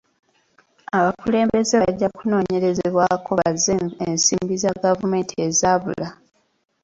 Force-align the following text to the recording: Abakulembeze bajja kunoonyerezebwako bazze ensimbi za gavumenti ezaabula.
Abakulembeze 0.97 1.75
bajja 1.83 2.07
kunoonyerezebwako 2.17 3.31
bazze 3.39 3.75
ensimbi 4.07 4.55
za 4.63 4.71
gavumenti 4.83 5.33
ezaabula. 5.47 6.07